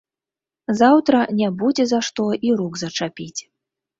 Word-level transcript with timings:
Заўтра 0.79 1.19
не 1.41 1.49
будзе 1.59 1.85
за 1.91 1.99
што 2.09 2.25
і 2.49 2.57
рук 2.61 2.79
зачапіць. 2.83 3.39